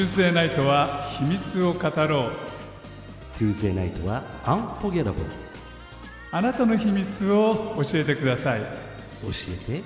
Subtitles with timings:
[0.00, 2.30] Tuesday ナイトは秘密を語ろう。
[3.36, 5.12] Tuesday ナイトは Unforgettable
[6.32, 8.60] あなたの秘密を教えてください。
[8.60, 8.66] 教
[9.68, 9.82] えて。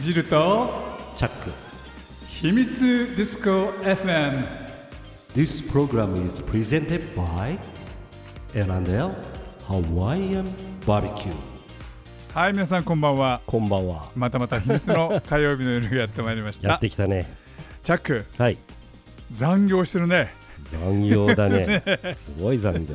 [0.00, 0.70] ジルと
[1.16, 1.52] チャック。
[2.26, 2.80] 秘密
[3.16, 4.44] ディスコ FM
[5.36, 7.56] This program is presented by
[8.54, 9.12] L&L
[9.68, 10.46] Hawaiian
[10.84, 11.32] Barbecue.
[12.34, 13.40] はい皆さんこんばんは。
[13.46, 14.10] こんばんは。
[14.16, 17.32] またまた秘密の火曜日の夜がやってまいりまし やたってきたね。
[17.84, 18.24] チャック。
[18.36, 18.58] はい
[19.32, 20.32] 残業してるね。
[20.72, 21.82] 残業だ ね。
[22.36, 22.94] すごい残業。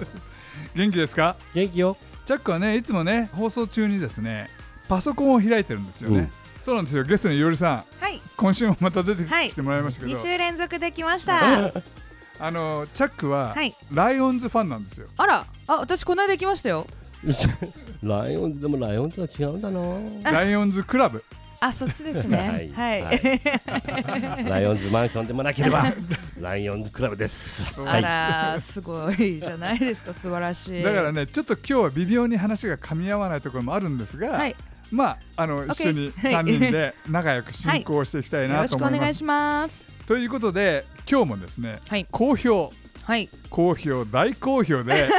[0.76, 1.36] 元気ですか？
[1.54, 1.98] 元気よ。
[2.26, 4.50] チャックはねいつもね放送中にですね
[4.88, 6.30] パソコンを開いてるんですよね、うん。
[6.64, 7.04] そうなんですよ。
[7.04, 7.84] ゲストのいおりさん。
[8.00, 9.50] はい、今週もまた出てはい。
[9.50, 11.72] きてもらいましたけど、2週連続できました。
[12.42, 13.76] あのチャックははい。
[13.92, 15.08] ライオンズファンなんですよ。
[15.18, 16.88] あら、あ、私この間行きましたよ。
[18.02, 20.32] ライオンズでもライオンズは違うんだな。
[20.32, 21.24] ライオンズクラブ
[21.62, 22.72] あ、そっちですね。
[22.74, 23.02] は はい。
[23.04, 24.46] い。
[24.50, 25.92] ライオンズマンションでもなければ
[26.40, 27.66] ライオンズクラブです。
[27.86, 30.84] あら、すごいじゃないですか、素晴らしい。
[30.84, 34.56] だからねちょっと今日は微妙に話が噛み合わないところもあるんですが、はい、
[34.92, 36.34] まああの一緒にはい。
[36.34, 39.18] 3人で仲良く進行していきたいよなろしくお願いと思います。
[39.18, 39.84] します。
[40.08, 42.72] ということで今日もですねはい、好評。
[43.04, 45.10] はい、好評大好評で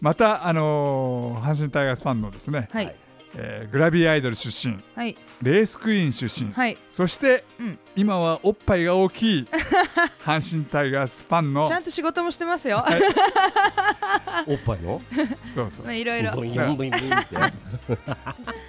[0.00, 2.94] またあのー阪神タイガースファンのですね、はい、
[3.38, 6.78] えーグラビアアイドル出身はい、レースクイーン出身、はい。
[6.90, 7.78] そして、うん。
[7.94, 9.46] 今はおっぱいが大きい
[10.24, 12.78] 阪神タイガースファンのちゃんと仕事もしてますよ。
[12.78, 13.00] はい。
[14.48, 15.02] おっぱいの？
[15.54, 15.84] そうそう。
[15.84, 16.32] まあいろいろ。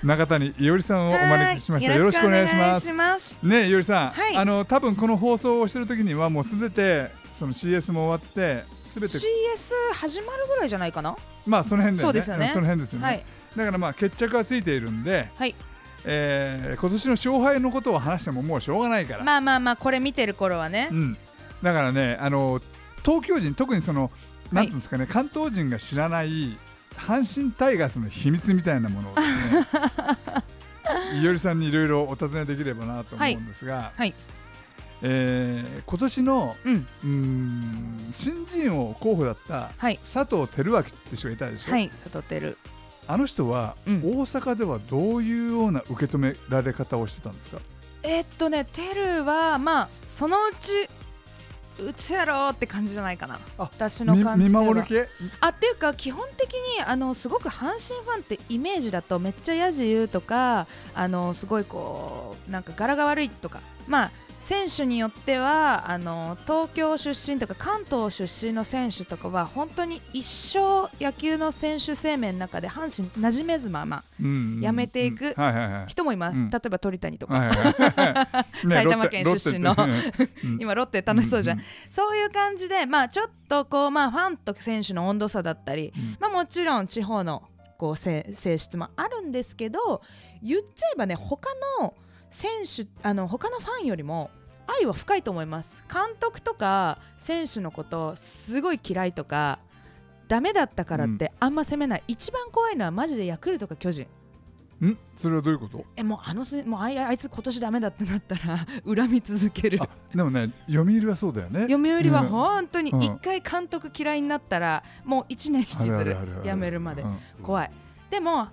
[0.03, 1.93] 中谷いおりさんをお招きしました。
[1.93, 2.91] よろしくお願いします。
[3.43, 4.37] ねえいおりさん、はい。
[4.37, 9.13] あの多分この放送をしてる時にはもうすべてその CS も終わってすべて。
[9.13, 9.23] CS
[9.93, 11.15] 始まるぐらいじゃないかな？
[11.45, 12.07] まあその辺だよね。
[12.07, 12.49] そうですよね。
[12.49, 13.25] んその辺ですよね、はい、
[13.57, 15.55] だからまあ決着がついているんで、はい。
[16.05, 20.89] えー今年の勝敗のことを話してももうしょうがないから、まあまあまあ、これ見てる頃はね。
[20.91, 20.95] う。
[20.95, 21.17] ん、
[21.63, 22.61] だからねあの
[23.03, 24.11] 東京人特にその
[24.51, 26.57] なんうんですかね、関東人が知らない
[26.95, 29.27] 阪神タイガースの秘密みたいなものをです
[31.19, 34.13] ねいおりさんにいろいろお尋ねできればなと思うんですが、はい。
[35.01, 42.57] えー今年のうん、ん新人王候補だったはい、佐藤輝明って人がいたでしょ、はい、悟ってる。
[43.07, 44.01] あの人はうん。
[44.01, 47.59] 大阪ではどういうような受け止められ方をしてたんですか、
[48.03, 50.89] えーっとね、テルはまあそのうち
[51.79, 53.35] 打つやろうって感じじゃないかな。
[53.35, 54.63] あ私の感じでは。
[54.63, 55.07] 守る系？
[55.41, 64.11] あっていうか基本的にあのすごく阪神ファンってイメージだとめっちゃやじ言うとかあのすごいこうなんか柄が悪いとかまあ
[64.47, 75.35] 選手によってはあの東京出身とか関東出身の選手とかは本当に一生野球の選手生命の中で阪神馴染めずままうんやめていく
[75.87, 76.49] 人もいます、うん。
[76.49, 77.51] 例えば鳥谷とか、
[78.65, 79.75] 埼玉県出身の。
[80.61, 86.17] 今ロッテ楽しそうじゃん、んそういう感じで、まあ、ちょっとこう、まあ、ファンと選手の温度差だったり、うん。
[86.21, 87.43] まあ、もちろん地方の
[87.77, 90.01] こう性性質もあるんですけど
[90.41, 91.49] 言っちゃえばね他
[91.81, 91.93] の
[92.37, 94.29] 選手あの他のファンよりも
[94.67, 95.83] 愛は深いと思います。
[95.91, 99.57] 監督とか選手のことすごい嫌いとか
[100.27, 104.07] ダメだったからってあんま責めない、一番怖いのはマジでヤクルトか巨人。
[104.85, 104.95] ん？
[105.15, 105.83] それはどういうこと？
[105.95, 109.79] えもうあのせもうあいあいつ今年ダメだってなったら 恨み続ける。
[109.81, 111.61] あでもね読売はそうだよね。
[111.61, 112.27] 読売はうん。
[112.27, 113.01] 本当にうん。
[113.03, 115.89] 一回監督嫌いになったらもう1年引きずる。
[115.89, 117.01] るあるある辞めるまで。
[117.01, 117.17] うん。
[117.41, 117.71] 怖い
[118.09, 118.47] でも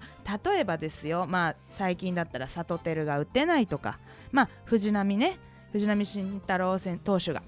[0.45, 3.99] 例えばですよまあ最近だったらサトテルが打てないとか
[4.33, 5.39] まあ藤浪ね
[5.73, 7.43] 藤浪晋太郎選投手が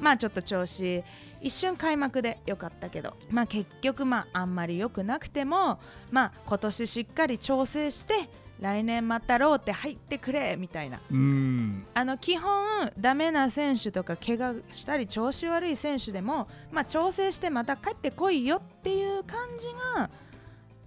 [0.00, 1.02] まあちょっと調子
[1.40, 5.78] 一瞬開幕で良かったけどまあ結局まああんまり良くなくても
[6.10, 8.28] まあ今年しっかり調整して
[8.60, 10.98] 来年またローテ入ってくれみたいな。
[11.10, 11.84] うん。
[11.94, 19.66] あの基本ダメな選手とか怪我したり調子悪い選手でも、まあ、調整してまた帰ってこいよっていう感じ
[19.98, 20.10] が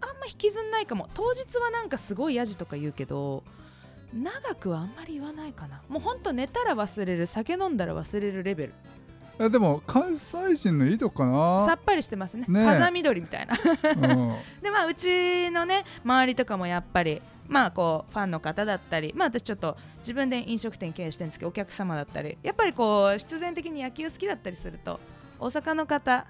[0.01, 1.10] あんま引きずんないかも。
[1.13, 3.44] 当日はなんかすごいヤジとか言うけど
[4.13, 5.81] 長くはあんまり言わないかな。
[5.90, 8.74] もうほんと寝たら忘れる酒飲んだら忘れるレベル。
[9.40, 12.46] えでも関西人のいいとこかさっぱりしてますね。
[12.48, 12.66] ねえ。
[12.66, 13.56] 風緑みたいな
[13.96, 14.36] な、うん。
[14.62, 25.00] でまあうちのね周りとかもやっぱりまあこうファンの方だったりまあ私ちょっと自分で飲食店経営してるんですけどお客様だったりやっぱりこう必然的に野球好きだったりすると
[25.40, 26.28] 大阪の方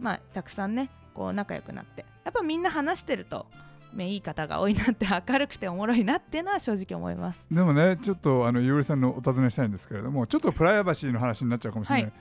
[0.00, 2.06] まあたくさんねこう仲良くなって。
[2.24, 3.46] やっぱみんな話してると
[3.92, 7.46] ねいい方が多いなって 明るくておもろいなっていうのは正直思います。
[7.50, 12.12] でもねちょっとあのいおりさんのお尋ねしたいんですけれどもちょっとプライバシーの話になっちゃうかもしれない、はい。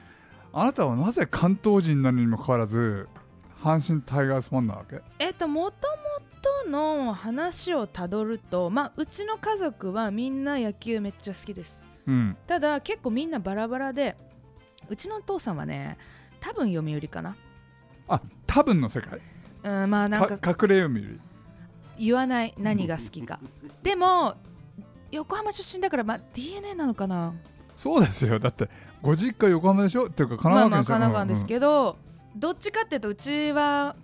[0.54, 3.08] あなたはなぜ関東人なのにもかかわらず
[3.62, 5.02] 阪神タイガースファンなわけ？
[5.20, 5.96] えっともとも
[6.64, 11.84] との話をたどるとまあうちの家族はみんな野球めっちゃ好きです。
[12.08, 12.38] うん。
[12.48, 14.16] ただ結構みんなバラバラで
[14.90, 15.98] うちのお父さんはね
[16.40, 17.36] 多分読売かな。
[18.08, 18.22] あ
[18.57, 19.19] 多分の世界。
[19.63, 21.19] うんまあなんかか隠れ読売
[22.00, 23.39] 言わない何が好きか。
[23.83, 24.33] でも
[25.12, 27.36] 横浜出身だから、まあ、DNA なのかな。
[27.75, 28.39] そうですよ。
[28.39, 28.68] だって
[29.04, 30.07] ご実家横浜でしょ？
[30.07, 31.98] っていうか神まあまあ奈川県神奈川ですけど、
[32.36, 33.95] どっちかっていうとうちは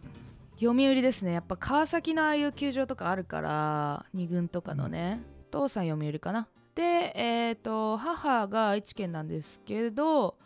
[0.60, 1.32] 読売ですね。
[1.34, 6.48] やっぱ川崎のああいう球場とかあるから2軍とかのね、父さん読売かな。
[6.76, 10.38] でえっ、と母が愛知県なんですけど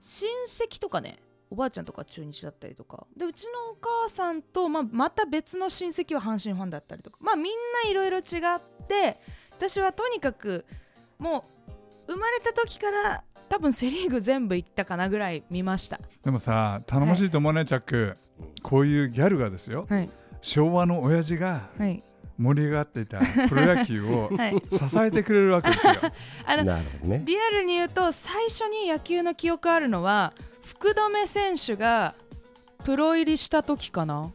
[0.00, 1.18] 親戚とかね
[1.50, 3.06] おばあちゃんとか中日だったりとか。
[3.16, 7.18] でうちのお母さんと、まあ、また別の親戚は阪神ファンだったりとか。
[7.20, 7.52] まあみん
[7.84, 9.20] ないろいろ違って
[9.56, 10.66] 私はとにかく
[11.18, 11.44] も
[12.06, 16.00] う生まれた時から多分セ・リーグ全部行ったかなぐらい見ました。
[16.22, 18.16] でもさ頼もしいと思うね、チャック。
[18.62, 19.86] こういうギャルがですよ。
[19.88, 20.10] はい。
[20.40, 22.02] 昭和の親父がはい。
[22.38, 23.18] 盛り上がっていた
[23.48, 24.62] プロ野球を はい。
[24.70, 25.92] 支えてくれるわけですよ。
[26.46, 27.22] あのなるほどね。
[27.24, 30.32] リアルに言うと最初に野球の記憶あるのは
[30.64, 32.14] 福留選手が
[32.84, 34.30] プロ入りした時かな？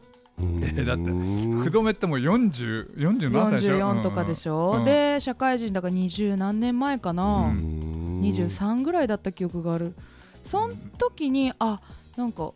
[0.62, 1.62] えだってうん。
[1.62, 4.84] 福留ってもう40 40何歳でしょ？44とかでしょ、うん。
[4.84, 8.20] で社会人だから20何年前かな、うん。
[8.22, 9.94] 23ぐらいだった記憶がある。
[10.42, 11.80] その時にあ
[12.16, 12.52] なんか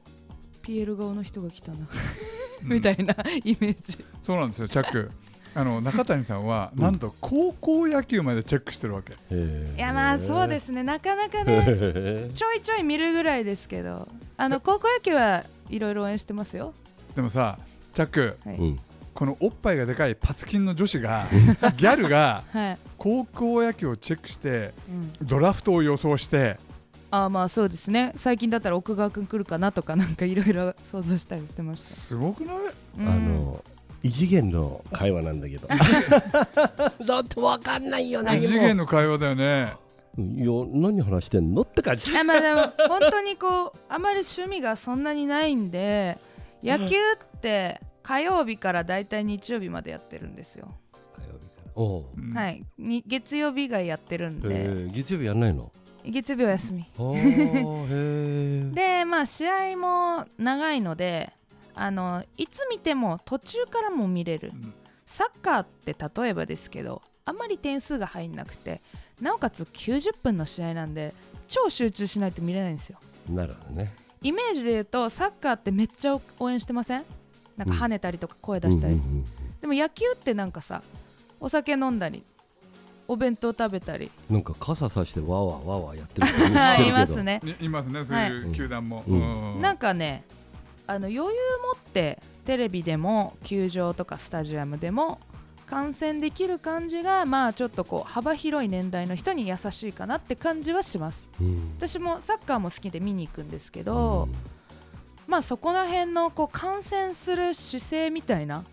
[0.65, 1.79] PL 顔の人が来たな。
[2.65, 2.69] うん。
[2.73, 3.15] みたいな
[3.45, 3.97] イメージ。
[4.23, 5.11] そうなんですよチャック
[5.55, 10.83] あの中谷さんはなんと高校野球までチェックしてるわけ、いやまあそうですね。
[10.83, 14.07] なかなかねちょいちょい見るぐらいですけど
[14.37, 16.75] あの高校野球はいろいろ応援してますよ。
[17.17, 17.59] でもさ
[17.95, 18.79] チャックはい、うん。
[19.15, 21.27] このおっぱいがでかいパツキンの女子が
[21.77, 22.79] ギャルがはい。
[22.97, 26.57] 高校野球をチェックしてうん、ドラフトを予想して
[27.11, 28.13] あーまあそうですね。
[28.17, 32.57] 最近だったら奥川君来るかなとかなんかいろいろ想像したりしてましすごくない？
[32.97, 33.65] た、あの
[34.03, 35.67] 異次元の会話なんだけど。
[37.05, 39.73] だってわかんないよ異次元の会話だよね。
[40.19, 42.17] いや何話してんのって感じ。
[42.17, 46.19] あまあでも本当にこうあまり趣味がそんなにないんで
[46.63, 50.75] 野球って火曜日からだいたい日曜日までやってるんですよ、
[51.15, 51.83] 火曜日から。
[51.83, 52.05] お
[52.35, 52.65] はい。
[52.79, 55.71] に月曜日がやってるんで、えー月曜日やんないの？
[56.05, 56.85] 月曜日お休み。
[56.97, 61.33] あーへでまあ試合も長いので
[61.81, 64.51] あのいつ見ても途中からも見れる。
[64.53, 64.75] うん。
[65.07, 68.83] サッカーって例えばですけどあんまり点数が入んなくて
[69.23, 71.15] なおかつ90分の試合なんで
[71.47, 72.99] 超集中しないと見れないんですよ。
[73.31, 73.95] えなるほどね。
[74.21, 77.05] イメージで言うとサッカーってめっちゃ応援してません？
[77.57, 79.01] なんか跳ねたりとか声出したり、
[79.61, 80.83] でも野球ってなんかさ
[81.41, 82.23] お酒飲んだり
[83.07, 84.11] お弁当食べたり。
[84.29, 87.41] なんか傘さしてわーわーわーわーやってる人 いますね。
[87.61, 89.55] いいますねそういう球団も、うん。
[89.55, 89.63] うん。
[89.63, 90.25] なんかね
[90.89, 95.21] あの余裕持ってテレビでも球場とかスタジアムでも
[95.67, 101.29] 観戦できる感じがまあちょっとこう幅広い年代の人に優しいかなって感じはします。
[101.43, 101.75] うん。
[101.77, 104.29] 私もサッカーも好きで見に行くんですけど、
[105.27, 108.65] まあそこら辺のこう観戦する姿勢みたいな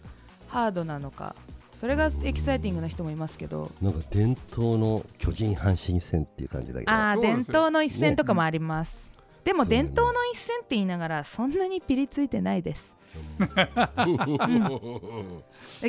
[0.48, 1.36] ハードなのか
[1.78, 6.92] それがエキサイティングな人もいますけどなんか伝統の巨人阪神戦っていう感じだけど。
[6.94, 9.12] ああ伝統の一戦とかもあります、
[9.46, 12.96] でも伝統の一戦って言いながらそんなにピリついてないです。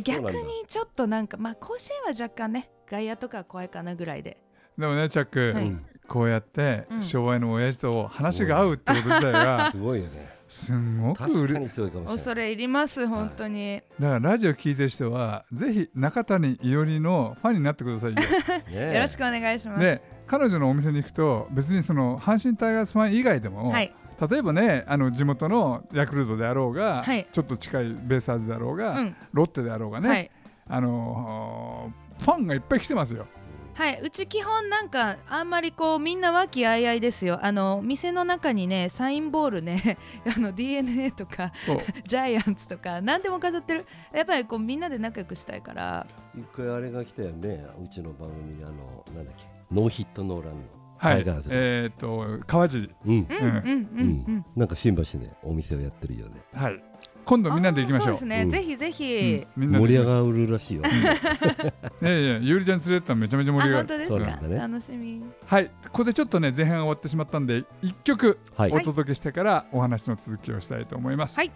[0.02, 4.37] 逆にちょっとなんかまあ甲子園は若干ね外野とかは怖いかなぐらいで。
[4.78, 5.64] でもねチャック、はい。
[5.64, 5.87] うん。
[6.07, 7.02] こうやってうん。
[7.02, 10.37] 昭和の親父と話が合うってこと自体が すごいよね。
[10.49, 12.14] すんごくうれ確かにすごいかもしれない。
[12.14, 18.16] 恐れ入ります本当に、だからラジオ聞いてる人はぜひ中谷伊織のファンになってくださいよ。
[18.71, 19.81] ねよろしくお願いします。
[19.81, 23.95] で彼女のお店に行くと別にその阪神タイガースファン以外でも、はい。
[24.30, 27.26] 例えばねあの地元のヤクルトであろうが、はい。
[27.30, 29.16] ちょっと近いベイスターズであろうが、うん。
[29.33, 30.30] ロッテであろうがね、はい。
[30.68, 33.26] あのーファンがいっぱい来てますよ。
[33.75, 34.00] はい。
[34.00, 37.38] うち基本なんかあんまりこうみんな和気あいあいですよ。
[37.42, 39.99] あの店の中にねサインボールね
[40.35, 41.80] あの DNA とかそう。
[42.09, 43.85] ジャイアンツとか何でも飾ってる。
[44.14, 46.06] やっぱりこうみんなで仲良くしたいから。
[46.35, 47.66] 一回あれが来たよね。
[47.85, 50.61] うちの番組にあのなんだっけノーヒットノーランの
[50.99, 51.25] はい。
[51.50, 52.90] えっ、と川尻。
[53.04, 53.12] うん。
[53.12, 54.44] うんうんうんうん。
[54.56, 56.82] なんか新橋でお店をやってるよねはい。
[57.26, 58.16] 今度みんなで行きましょう。
[58.16, 58.50] そうですね、うん。
[58.50, 59.62] ぜひぜひ、うん。
[59.62, 60.82] みんなで盛り上がるらしいよ。
[62.02, 63.94] いやいやゆうりちゃん連れてったらめちゃめちゃ盛り上がる。
[63.94, 64.46] あ本当ですか？
[64.49, 64.54] ね。
[64.56, 65.23] 楽しみ。
[65.44, 65.66] はい。
[65.66, 68.70] ここでちょっとね前半が終わってしまったんで一曲はい。
[68.73, 71.37] お届けしてからお話の続きをしたいと思います。
[71.37, 71.50] はい。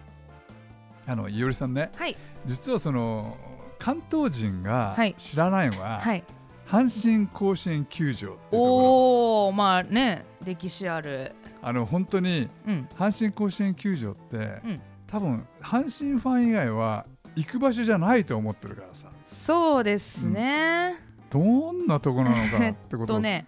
[1.07, 1.89] あのいおりさんね。
[1.95, 2.15] はい。
[2.45, 3.37] 実はその
[3.79, 5.15] 関東人がはい。
[5.17, 6.23] 知らないのは、はい
[6.71, 11.33] 阪神甲子園球場おおまあね歴史ある。
[11.61, 12.87] ろあの本当にうん。
[12.97, 14.81] 阪神甲子園球場って、うん。
[15.05, 19.09] 多分阪神ファン以外は行く場所じゃないと思ってるからさ。
[19.25, 20.95] そうですね、
[21.29, 21.39] ど
[21.73, 23.47] んなとこなのかってこととね。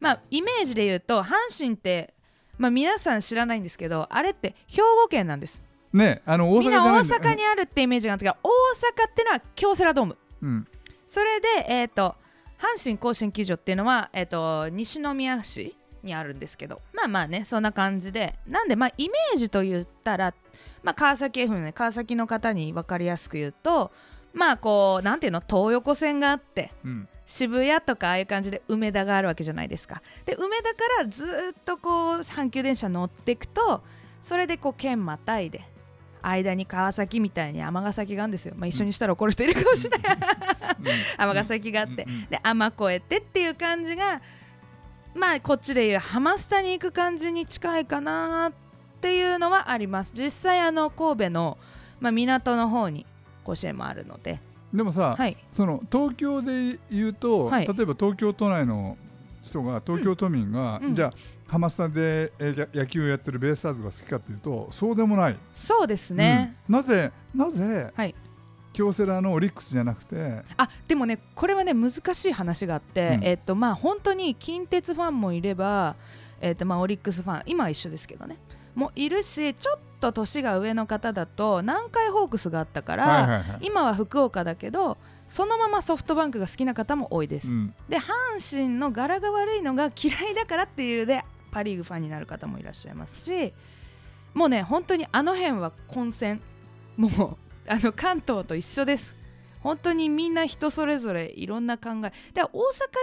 [0.00, 2.14] まあイメージで言うと阪神って
[2.58, 5.62] まあ皆さん知らないんですけどあれって兵庫県なんです。
[5.92, 8.48] ねあの大阪大阪にあるってイメージがあったけど大
[9.04, 10.18] 阪ってのは京セラドーム。
[10.42, 10.66] うん。
[11.06, 12.16] それでえっ、と
[12.58, 20.34] 阪神甲子園球場っていうのは、えー、と西宮市にあるんですけどまあまあねそんな感じでなんでまあイメージと言ったら、
[20.82, 23.92] まあ、川崎 F のね川崎の方に分かりやすく言うと
[24.32, 27.08] まあこうなんていうの東横線があってうん。
[27.26, 30.00] 渋谷とかああいう感じで梅田があるわけじゃないですか。
[30.24, 33.82] で梅田からずーっとこう阪急電車乗っていくと
[34.22, 35.62] それでこう県またいで
[36.28, 40.00] 間に川崎みたいに尼崎があるんですよ、まあ、一緒にしたら怒る人いるかもしれない。
[41.18, 42.06] 尼崎があって。
[42.28, 44.20] で天越えてっていう感じが
[45.14, 48.52] まあこっちでいうハマスタに行く感じに近いかなっ
[49.00, 50.12] ていうのはあります。
[50.14, 51.58] 実際あの神戸の、
[52.00, 53.06] まあ、港の方に
[53.44, 54.40] 甲子園もあるので。
[54.74, 55.36] でもさ、はい。
[55.52, 57.66] その東京で言うと、はい。
[57.66, 58.98] 例えば東京都内の
[59.46, 60.94] 人が東京都民が、うん。
[60.94, 61.12] じゃあ
[61.48, 66.74] ハマスタでえ野球をやってるベイスターズが好きかっていうとそうでもない、そうですね、うん。
[66.74, 68.14] なぜなぜ、はい。
[68.72, 73.24] 京セラのオリックスじゃなくてあでもねこれはね難しい話があって、うん。
[73.24, 75.96] えっとまあ本当に近鉄ファンもいれば
[76.40, 78.36] えっとまあオリックスファン今は一緒ですけどね。
[78.74, 87.74] もいるしちょっと年が上の方だと南海ホークスがあったから、今は福岡だけどそのままソフトバンクが好きな方も多いです、うん。
[87.88, 88.04] で阪
[88.50, 93.52] 神の柄が悪いのが嫌いだからっていうのでパ・リーグファンになる方もいらっしゃいますし
[94.34, 96.40] もうね本当にあの辺は混戦。
[96.96, 99.14] もうあの関東と一緒です
[99.66, 102.12] 本当にみんな人それぞれいろんな考え。
[102.32, 102.52] で大阪イ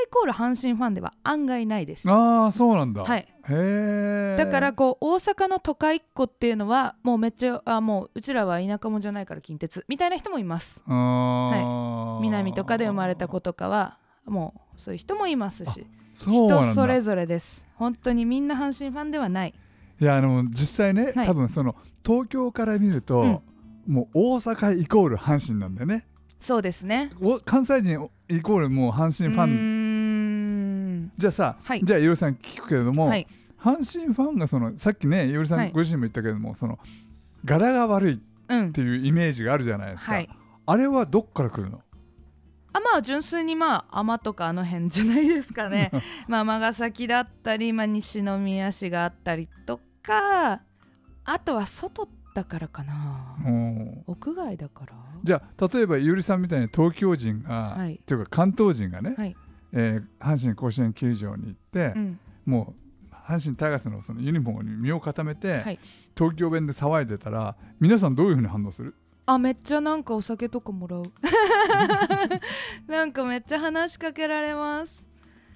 [0.10, 2.10] コール阪神ファンでは案外ないです。
[2.10, 3.20] ああそうなんだ、はい。
[3.20, 9.84] へえだからこう大阪の都会っ子っていうのはもうめっちゃあもううちらは田舎者じゃないから近鉄。
[9.89, 10.82] みたいな人もいます。
[10.88, 12.20] あー。
[12.22, 15.86] 南とかで生まれた子とかはもうそういう人もいますし。
[16.13, 16.65] そうなんだ。
[16.67, 17.65] 人それぞれです。
[17.75, 19.53] 本当にみんな阪神ファンではない。
[20.00, 21.27] いやあの実際ね、はい。
[21.27, 23.39] 多分その東京から見ると、うん。
[23.86, 26.08] もう大阪イコール阪神なんだよね
[26.44, 27.10] そうですね。
[27.22, 31.12] お関西人イコールもう阪神ファン。
[31.18, 31.82] じゃあさ、はい。
[31.82, 33.26] じゃあいおりさん聞くけれども、はい。
[33.62, 35.70] 阪神ファンがそのさっきねいおりさはい。
[35.70, 36.80] んご自身も言ったけれども、その
[37.46, 38.20] 柄が悪いっ
[38.50, 38.74] うん。
[38.74, 40.30] ていうイメージがあるじゃないですか、はい。
[40.66, 41.82] あれはどっから来るの？
[42.74, 45.92] あまあ純粋にまあ尼とかあの辺じゃないですかね。
[46.28, 50.60] まあ尼崎だったり、まあ、西宮市があったりとか
[51.24, 53.36] あとは外だからかな。
[53.46, 54.04] うん。
[54.08, 54.94] 屋外だから。
[55.24, 57.96] じゃあ例えばいおりさんみたいに東京人が、はい。
[57.96, 59.36] っていうか関東人がね、はい。
[59.72, 62.20] えー阪神甲子園球場に行って、うん。
[62.46, 62.74] も
[63.12, 65.80] う阪神タイガースのそのユニフォームに身を固めて、はい。
[66.18, 68.96] 東京弁で騒いでたら皆さんどういうふうに反応する？
[69.25, 71.04] あめっちゃなんかお酒とかもらう。
[72.88, 75.06] なんかめっちゃ話しかけられます。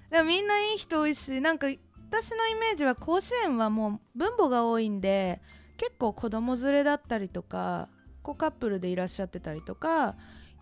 [0.09, 5.41] でもみんないい人多いしなんか私のイメージは甲子園はもう分母が多いんで
[5.77, 7.87] 結構子供連れだったりとか
[8.21, 10.15] こうカップルでいらっしゃってたりとか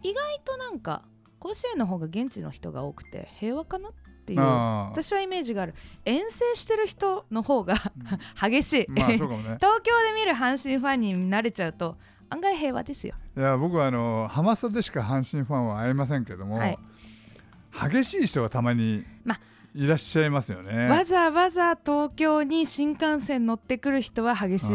[0.04, 1.04] 意外となんか
[1.40, 3.92] 甲子園の方が現地の人が多くて平和かなっ
[4.26, 5.76] ていう私はイメージがある。
[6.04, 7.76] 遠征してる人の方が
[8.42, 9.58] 激しい、まあそうかもね。
[9.62, 11.98] 東京で見る阪神ファンに慣れちゃうと
[12.30, 13.14] 案外平和ですよ。
[13.38, 16.80] いや僕はあのハマスタでしか阪神ファンは会えませんけども、はい。
[17.92, 19.38] 激しい人がたまにま
[19.76, 24.70] いらっしゃいますよね、わざわざ東京に新幹線乗ってくる人は激しいです。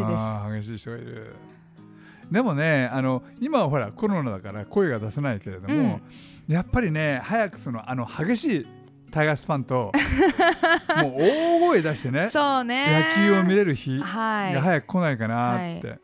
[0.61, 1.35] 激しい人がいる。
[2.29, 6.01] でもねあの今はほらコロナだから声が出せないけれども、
[6.47, 8.67] やっぱりね早くそのあの激しい
[9.09, 9.91] タイガースファンと
[11.01, 13.15] もう大声出してねそうね。
[13.17, 15.99] 野球を見れる日がはい、早く来ないかなって、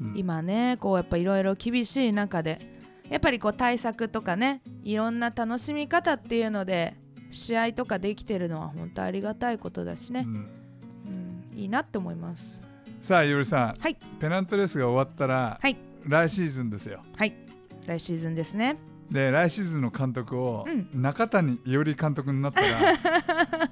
[0.00, 0.14] うん。
[0.16, 2.58] 今ねこうやっぱいろいろ厳しい中で
[3.08, 6.96] やっぱりこう対策とかねいろんな楽しみ方っていうので
[7.30, 10.34] 試合とかできてるのは本当ありがたいことだしね、うん。
[11.52, 12.60] うん、いいなって思います。
[13.00, 13.96] さあいおりさん、はい。
[14.20, 15.76] ペナントレースが終わったら、はい。
[16.04, 17.02] 来シーズンですよ。
[17.16, 17.34] はい。
[17.86, 18.76] 来シーズンですね。
[19.10, 21.02] で来シーズンの監督を、うん。
[21.02, 22.68] 中谷伊織監督になったら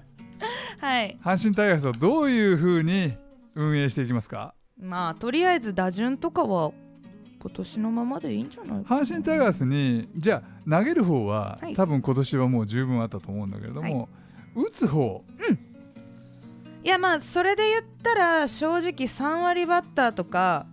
[0.79, 1.19] はい。
[1.23, 3.17] 阪神タイガースをどういうふうに
[3.55, 4.55] 運営していきますか？
[4.79, 6.73] まあとりあえず打順とかは
[7.45, 11.75] 今年のままでいいんじゃない阪神タイガースにじゃあ投げる方は、はい。
[11.75, 14.09] 多分今年はもう十分あったと思うんだけれども、
[14.55, 15.23] 打つ方。
[16.83, 20.67] いやまあそれで言ったら正直3割バッターとか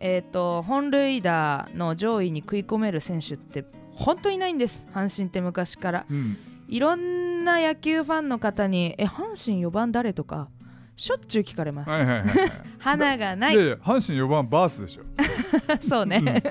[0.00, 4.86] えっ、と本塁打の上位に食い込める選手って本当いないんです。
[4.94, 6.06] 阪神って昔から。
[6.10, 6.38] うん。
[6.68, 10.48] いろんな野球ファンの方に「え阪神4番誰?」とか
[10.96, 12.50] しょっちゅう聞かれます、はいはいはいはい。
[12.78, 13.56] 花がない。
[13.56, 15.02] 阪神4番バースでしょ。
[15.86, 16.42] そうね、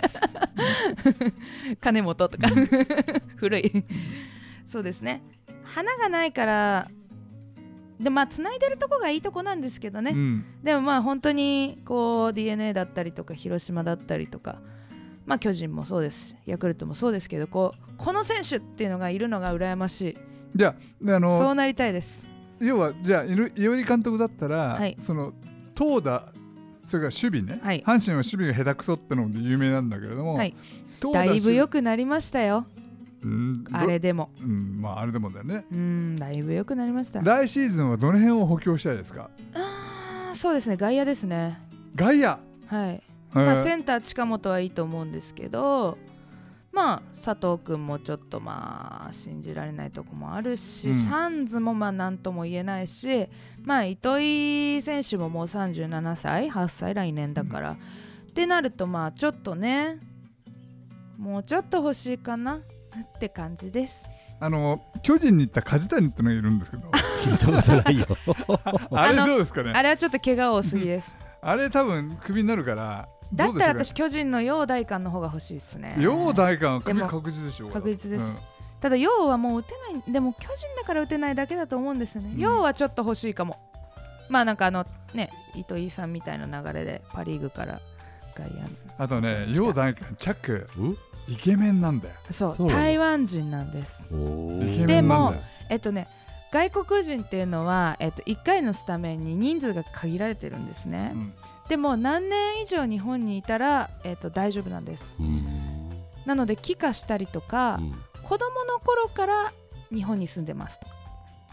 [1.79, 2.49] 金本とか。
[3.37, 3.85] 古い。
[4.67, 5.21] そうですね。
[5.63, 6.87] 花がないから
[7.99, 10.45] でまあつないでるとこがいいとこなんですけどね、うん。
[10.61, 14.57] でもまあ本当にこう d n a だったりとか広島だったりとか
[15.25, 16.35] まあ巨人もそうです。
[16.45, 20.17] ヤクルトもそうですけどこうこの選手っていうのがいるのが羨ましい。
[20.55, 22.32] じゃああそのうなりたいです
[22.63, 24.97] 要はじゃあ伊織監督だったら、はい。
[24.99, 25.33] その
[25.75, 26.31] 投打
[26.85, 27.83] それから守備ね、はい。
[27.85, 30.55] 阪神は守備が下手くそってので有名なんだけれども、はい。
[31.13, 32.65] だいぶ良く、くなりましたよ。
[33.71, 34.29] あれでも。
[34.41, 35.65] うん、まああれでもだよね。
[35.71, 37.21] うんだいぶ良くなりました。
[37.21, 39.29] 来シーズンはどの辺を補強したいですか？
[39.53, 40.75] あーそうですね。
[40.75, 41.59] 外野ですね。
[41.95, 42.39] 外野、はい、
[42.69, 43.01] え
[43.33, 45.97] まあ、ーセンター近本はいいと思うんですけど
[46.73, 50.95] まあ佐藤君もちょっとまあ信じられないとこもあるし、うん。
[50.95, 53.27] サンズもまあ何とも言えないし
[53.61, 57.75] まあ糸井選手ももう37歳8歳来年だから、っ
[58.33, 59.99] てなるとまあちょっとね
[61.17, 62.61] もうちょっと欲しいかなっ
[63.19, 64.03] て感じです。
[64.39, 66.89] あの巨人に行った梶谷ってのがいるんですけど。
[67.23, 68.07] 聞いたことないよ。
[68.91, 69.71] あれどうですかね？
[69.73, 71.15] あれはちょっと怪我多すぎです。
[71.41, 75.95] あれ多分クビになるからだったら私巨人の陽大館の方が欲しいですね。
[75.97, 78.23] 陽大館確実でしょう確実です。
[78.23, 78.37] うん。
[78.79, 82.31] ただ陽はもう打てないでも巨人だから打てないだけだと思うんですよね。
[82.33, 82.39] うん。
[82.39, 83.57] 陽、はちょっと欲しいかも。
[84.29, 87.79] まあなんかあのね糸井さんみたいな流れでパ・リーグから
[88.35, 88.67] 外野。
[88.67, 90.97] にあとね陽大館チャックん？
[91.27, 92.15] イケメンなんだよ。
[92.29, 94.07] そう台湾人なんです。
[94.09, 94.49] でも
[94.85, 95.43] メンなんだよ。
[95.69, 96.07] えっとね
[96.51, 101.33] 外国人っていうのは、えっと、1回のスタメンに人数が限られてるんですね、うん
[101.73, 105.15] でも何年以上日本にいたら、えっと、大丈夫なんです。
[105.19, 105.89] うん。
[106.23, 107.93] なので帰化したりとか、うん。
[108.21, 109.53] 子供の頃から
[109.91, 110.85] 日本に住んでますと。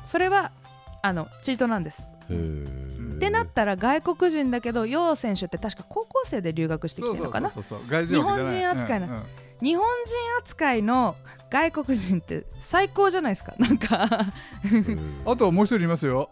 [0.05, 0.53] それは
[1.00, 2.07] あのチートなんです。
[2.29, 7.49] ってなったら外国人だけど楊選手って確か高校生で留学してきてるのかな？
[7.49, 9.07] 日本人扱いな。
[9.07, 9.23] うんうん。
[9.62, 11.16] 日本人扱いの
[11.51, 13.55] 外国人って最高じゃないですか？
[13.59, 14.07] なんか。
[14.71, 16.29] うん あともう一人いますよ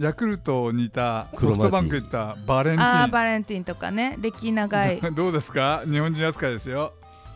[0.00, 4.16] ヤクルトにいたソフトバンクにいたバレンテあーィバレンティンとかね。
[4.18, 4.96] 歴長い。
[4.98, 5.82] ン どうですか？
[5.84, 6.94] 日本人扱いですよ。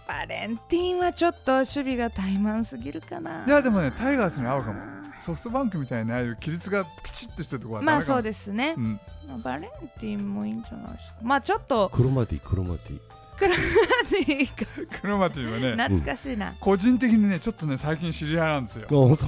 [0.09, 3.44] バレンティンはちょっと守備が怠慢すぎるかな。
[3.46, 4.81] いやでもねタイガースに合うかも。
[5.20, 8.72] ソフトバンクみたいなああいう規律がきちっとしてるところはまあそうでですね。
[8.74, 8.92] す、う、ん、
[9.29, 11.16] まあバレンティンもいいんじゃないですか。
[11.22, 12.98] まあちょっとクロマティクロマティ
[13.38, 15.73] クロマティはね。
[15.73, 18.87] 懐かしいな、個人的にねちょっとね最近知り合いなんですよ。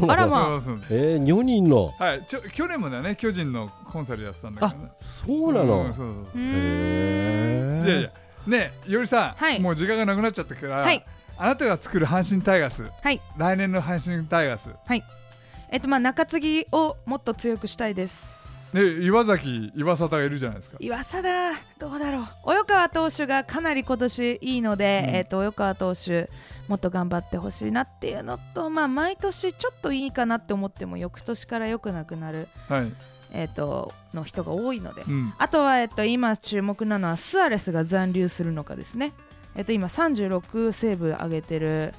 [0.09, 0.47] あらまあ。
[0.47, 1.93] そうそうえー、日本にいんの？
[1.99, 2.25] はい。
[2.27, 4.91] ちょ去年もだね巨人のコンサルやってたんだけどね。
[5.01, 6.23] そうなの、んそうそう。
[6.23, 7.83] うそうー。
[7.83, 8.11] んいやいや。
[8.47, 9.61] ねえいおりさん、はい。
[9.61, 11.05] もう時間がなくなっちゃったから、はい。
[11.37, 12.85] あなたが作る阪神タイガース。
[13.03, 13.21] はい。
[13.37, 14.71] 来年の阪神タイガース。
[15.69, 18.46] えっとまあ中継ぎをもっと強くしたいです
[18.77, 20.77] ね岩崎岩佐がいるじゃないですか。
[20.81, 22.23] 岩佐だどうだろう。
[22.45, 25.15] 及川投手がかなり今年いいので、うん。
[25.15, 26.31] えっと及川投手
[26.69, 32.93] もっと頑張ってほしいなっていうのとまあ毎年ちょっといいかなって思っても翌年から良くなくなるはい、
[33.33, 35.03] えっとの人が多いので。
[35.03, 39.13] うん、あとは、えっと、今注目なのはスアレスが残留するのかですね。
[39.55, 41.95] えっと、今36セーブ上げてる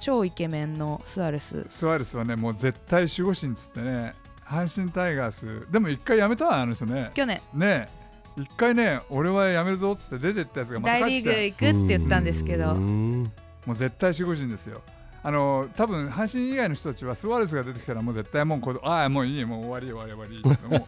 [0.00, 1.64] 超イケメンのスアレス。
[1.68, 4.14] スアレスはねもう絶対守護神っつってね
[4.50, 5.70] 阪神タイガース。
[5.70, 7.10] でも一回辞めたわあの人ね。
[7.14, 7.40] 去年。
[7.54, 7.88] ね。
[7.96, 8.00] え
[8.36, 11.66] 一回ね俺は辞めるぞっつって出てったやつがまた大リーグ帰ってきた。
[11.66, 12.72] よ行くって言ったんですけど。
[12.74, 13.22] うん。
[13.66, 14.80] もう絶対守護神ですよ。
[15.22, 20.84] あの多分阪神以外の人たちはスアレスが出てきたらもう絶対もうこれああもういいもう終わり終わり終わりって言う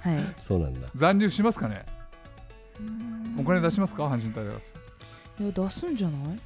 [0.00, 0.34] はい。
[0.48, 0.88] そうなんだ。
[0.94, 1.84] 残留しますかね？
[3.38, 4.04] お金出しますか？
[4.04, 4.74] 阪神タイガース。
[5.40, 6.40] いや出すんじゃない？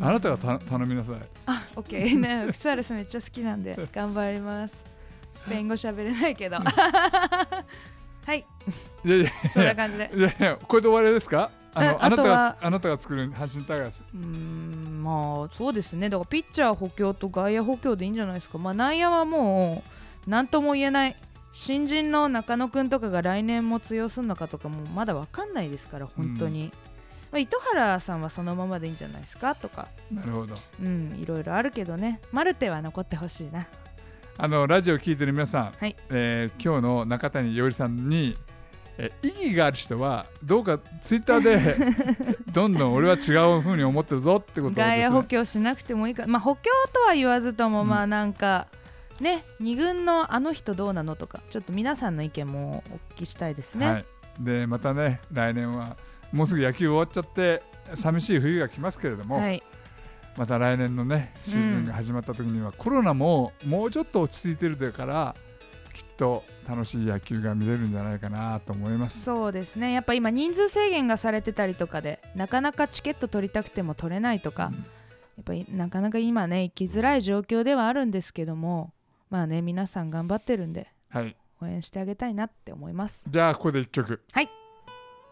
[0.00, 1.16] あなたがた頼みなさい。
[1.46, 4.84] あオッケーねスアレスめっちゃ好きなんで頑張ります。
[5.32, 6.56] スペイン語喋れないけど。
[8.26, 8.44] はい。
[9.04, 10.10] いやいやそんな感じで。
[10.14, 11.50] いやいやこれで終わりですか？
[11.74, 14.02] あえのあなたがあなたが作る阪神タイガース。
[14.12, 16.08] うーんまあそうですね。
[16.08, 18.58] だからピッチャー補強と外野補強でいいんじゃないですか。
[18.58, 19.84] まあ内野はも
[20.26, 21.16] う何とも言えない。
[21.52, 26.87] 新人の中野くんとかが来年も通用するのかとかもまだ分かんないですから本当に、ま
[27.32, 29.88] あ、糸原さんはそのままでいいんじゃないですかとか。
[30.12, 30.54] なるほど。
[30.82, 32.20] うんいろいろあるけどね。
[32.32, 33.66] マルテは残ってほしいな。
[34.36, 35.96] あのラジオを聞いてる皆さん、はい。
[36.10, 38.36] えー今日の中谷伊織さんに、
[38.96, 46.26] えー意義がある人はどうかツイッターで どんどん俺は違うふうに思ってるぞってことをです、外ね、野補強しなくてもいいか。
[46.26, 47.88] まあ補強とは言わずともうん。
[47.88, 48.68] まあなんか、
[49.20, 54.06] ね2軍のあの人どうなのとかちょっと皆さんの意見もお聞きしたいですね、はい、
[54.40, 55.96] でまたね来年は
[56.32, 57.62] もうすぐ野球終わっちゃって
[57.94, 59.62] 寂しい冬が来ますけれども、はい。
[60.36, 65.34] また来年のねシーズンが始まった時には、コロナももうちょっと落ち着いてるだから
[65.94, 69.22] きっと楽しい野球が見れるんじゃないかなと思います。
[69.24, 69.92] そうですね。
[69.92, 74.74] やっぱ今人数制限がされてたりとかでなかなかチケット取りたくても取れないとか、うん。
[74.74, 74.80] や
[75.40, 78.92] っぱりなかなか今ね行きづらい状況ではあるんですけども
[79.30, 81.36] まあね皆さん頑張ってるんではい。
[81.60, 83.26] 応援してあげたいなって思います。
[83.28, 84.22] じゃあここで一曲。
[84.30, 84.48] はい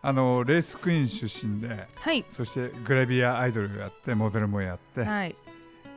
[0.02, 2.24] あのレースクイーン出身ではい。
[2.30, 5.34] そしてグラビアアイドルをやってモデルもやって、はい。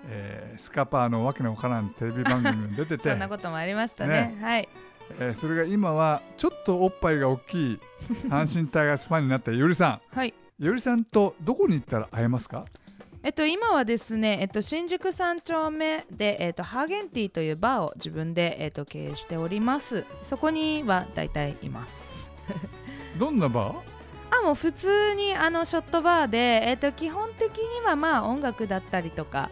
[0.08, 4.38] えースカパーのわけのわからんテレビ番組に出てて そんなこともありましたね。
[4.42, 4.68] はい。
[5.20, 7.80] えーそれが今はちょっとおっぱいが大きい
[8.30, 10.34] 阪神タイガースファンになったよりさはい。
[10.60, 12.66] んよりさんとどこに行ったら会えますか？
[13.22, 20.06] えっと、今はですね、えっと、新宿三丁目で、えっと、ハーゲンティというバーを自分で、えっと、経営しております。
[20.24, 22.30] そこには大体います
[23.20, 23.76] どんなバー？
[24.32, 29.50] あもう普通にあのショットバーで、えっと、基本的にはまあ音楽だったりとか、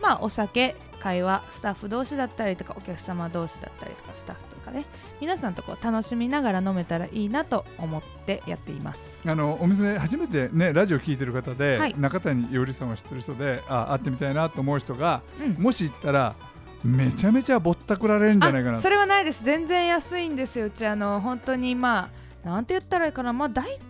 [0.00, 4.84] まあ、お酒会話スタッフ同士だったりとかお客様同士だったりとかスタッフとかね。
[5.20, 9.18] 皆さんとこう楽しみながら飲めたらいいなと思ってやっています。
[9.26, 11.94] あのお店で初めてねラジオ聞いてる方で、はい。
[11.98, 15.62] 中谷よりさんを知ってる人であ会ってみたいなと思う人が、うん。
[15.62, 16.36] もし行ったら
[16.84, 19.42] めちゃめちゃぼったくられるんじゃないかなあそれはないです。
[19.42, 20.66] 全然安いんですよ。
[20.66, 23.32] うちあの本当にまあなんて言ったらいいかな。
[23.32, 23.80] まあ大体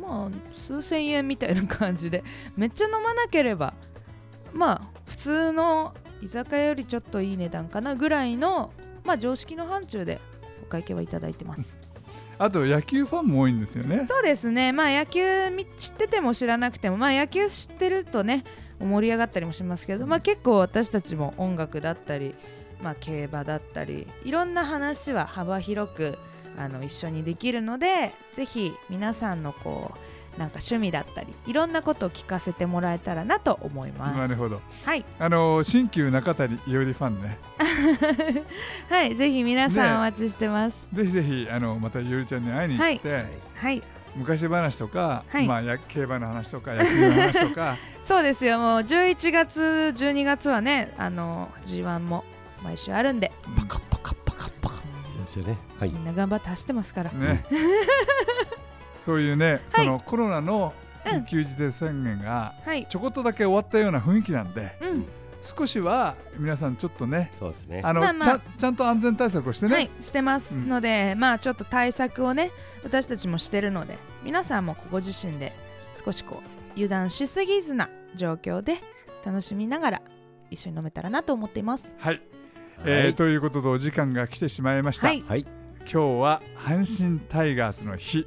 [0.00, 2.24] まあ数千円みたいな感じで
[2.56, 3.74] めっちゃ飲まなければ
[4.52, 8.72] まあ普通の居酒屋よりちょっといい値段かなぐらいの
[9.04, 10.20] まあ常識の範疇で
[10.62, 11.78] お会計はいただいてます。
[12.36, 14.06] あと野球ファンも多いんですよね。
[14.08, 14.72] そうですね。
[14.72, 18.42] まあ野球み知ってても知らなくてもまあ野球知ってるとね
[18.80, 22.34] 盛り上がったりもしますけど、まあ、結構私たちも音楽だったり、
[22.82, 26.18] まあ、競馬だったりいろんな話は幅広く
[26.56, 34.18] あの一緒にできるのでぜひ皆さんのこうなんか趣味だったりいろんなことを聞かせてもらえたらなと思います。
[34.18, 34.60] なるほど。
[34.84, 37.38] はい、あの新旧中谷いおりファンね。
[38.90, 40.76] はい、ぜひ皆ねさんお待ちしてます。
[40.92, 43.82] ぜひぜひあのまたいおりちゃんに会いに行って、はい、
[44.16, 45.46] 昔話とか、はい。
[45.46, 47.76] まあ、や競馬の話とか野球の話とか。
[48.04, 48.58] そうですよ。
[48.58, 49.60] もう11月
[49.96, 52.24] 12月はねあの G1 も
[52.62, 54.03] 毎週あるんでパカパカ
[55.34, 55.58] ですよね。
[55.78, 55.90] はい。
[55.90, 57.10] みんな頑張って走ってますから。
[57.12, 57.44] ね。
[59.04, 59.84] そういうね、はい。
[59.84, 60.84] そのコロナのうん。
[61.04, 65.06] 緊急事態宣言がはい、ちょこっとだけ終わったような雰囲気なんでうん、
[65.42, 67.82] 少しは皆さんちょっとねそうですね。
[67.84, 68.24] あの、まあまあ。
[68.24, 70.68] ちゃんちゃんと安全対策をしてね、はい、してますうん。
[70.68, 75.54] ので、まあちょっと対策をね私たちもしてるので皆さんもご自身で
[76.02, 78.78] 少しこう油断しすぎずな状況で
[79.26, 80.02] 楽しみながら
[80.50, 81.86] 一緒に飲めたらなと思っています。
[81.98, 82.20] はい、は
[82.84, 83.14] えーい。
[83.14, 85.24] ということでお時間が来てしまいました、はい。
[85.26, 85.46] はい。
[85.80, 88.26] 今日は阪神タイガースの日。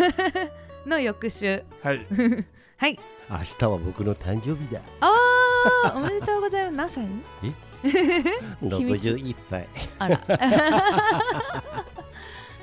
[0.86, 1.62] の翌週。
[1.82, 2.06] はい。
[2.78, 2.98] はい。
[3.28, 4.80] 明日は僕の誕生日だ。
[5.00, 6.98] あーおめでとうございます。
[6.98, 7.50] 何歳？
[8.78, 9.08] 秘密。
[9.08, 9.68] 61歳。
[9.98, 10.20] あら。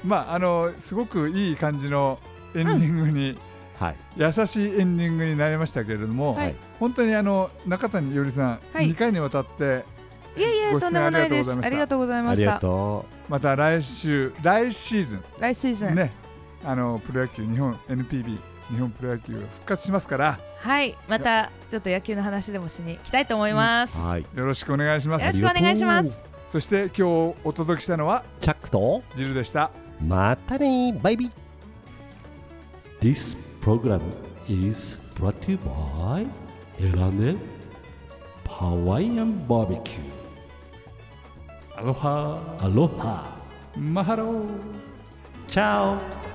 [0.04, 2.20] まああのすごくいい感じの
[2.56, 3.38] エンディングに、
[3.80, 3.96] はい。
[4.18, 6.56] 優しいエンディングになりましたけれども、はい。
[6.80, 8.92] 本当にあの中谷伊織さん、はい。
[8.92, 9.86] 2回にわたって
[10.36, 11.52] いえいえご出演とんでもないです。
[11.52, 13.56] あありがとうございましありがたとまた。
[13.56, 16.14] 来週来シーズ来シーズン、ンね
[16.64, 20.40] あのプロ野球日本 NPB 日本プロ野球が復活しますから。
[20.58, 24.26] はいまたちょっと野球の話でもしに来たいと思います、うはい。
[24.34, 25.24] よろしくお願いします。
[25.24, 26.22] よろしくお願いします。
[26.48, 29.72] そして今日お届けしたのはチャックとジルでした。
[30.02, 30.98] またね。
[31.02, 31.32] バイビー。
[33.02, 34.02] This program
[34.48, 36.26] is brought to you by
[36.80, 37.36] エラネ
[38.54, 39.02] ハワ
[41.74, 41.82] イ
[45.56, 46.33] アンバ